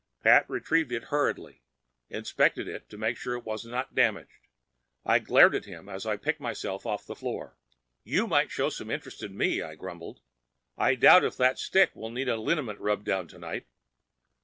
Pat 0.23 0.49
retrieved 0.49 0.91
it 0.91 1.03
hurriedly, 1.13 1.61
inspected 2.09 2.67
it 2.67 2.89
to 2.89 2.97
make 2.97 3.17
sure 3.17 3.35
it 3.37 3.45
was 3.45 3.67
not 3.67 3.93
damaged. 3.93 4.47
I 5.05 5.19
glared 5.19 5.53
at 5.53 5.65
him 5.65 5.87
as 5.87 6.07
I 6.07 6.17
picked 6.17 6.39
myself 6.41 6.87
off 6.87 7.05
the 7.05 7.13
floor. 7.13 7.55
"You 8.03 8.25
might 8.25 8.49
show 8.49 8.69
some 8.71 8.89
interest 8.89 9.21
in 9.21 9.37
me," 9.37 9.61
I 9.61 9.75
grumbled. 9.75 10.19
"I 10.75 10.95
doubt 10.95 11.23
if 11.23 11.37
that 11.37 11.59
stick 11.59 11.95
will 11.95 12.09
need 12.09 12.29
a 12.29 12.37
liniment 12.37 12.79
rubdown 12.79 13.27
tonight. 13.27 13.67